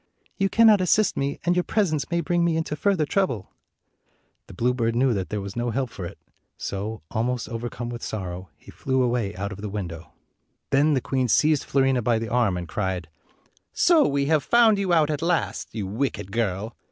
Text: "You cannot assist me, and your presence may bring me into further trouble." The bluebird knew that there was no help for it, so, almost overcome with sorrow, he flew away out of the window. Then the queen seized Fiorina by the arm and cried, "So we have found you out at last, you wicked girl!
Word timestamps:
"You 0.35 0.49
cannot 0.49 0.81
assist 0.81 1.15
me, 1.15 1.39
and 1.45 1.55
your 1.55 1.61
presence 1.63 2.09
may 2.09 2.21
bring 2.21 2.43
me 2.43 2.57
into 2.57 2.75
further 2.75 3.05
trouble." 3.05 3.51
The 4.47 4.53
bluebird 4.55 4.95
knew 4.95 5.13
that 5.13 5.29
there 5.29 5.41
was 5.41 5.55
no 5.55 5.69
help 5.69 5.91
for 5.91 6.05
it, 6.07 6.17
so, 6.57 7.03
almost 7.11 7.47
overcome 7.47 7.89
with 7.89 8.01
sorrow, 8.01 8.49
he 8.57 8.71
flew 8.71 9.03
away 9.03 9.35
out 9.35 9.51
of 9.51 9.61
the 9.61 9.69
window. 9.69 10.11
Then 10.71 10.95
the 10.95 11.01
queen 11.01 11.27
seized 11.27 11.65
Fiorina 11.65 12.01
by 12.03 12.17
the 12.17 12.29
arm 12.29 12.57
and 12.57 12.67
cried, 12.67 13.09
"So 13.73 14.07
we 14.07 14.25
have 14.25 14.43
found 14.43 14.79
you 14.79 14.91
out 14.91 15.11
at 15.11 15.21
last, 15.21 15.69
you 15.75 15.85
wicked 15.85 16.31
girl! 16.31 16.75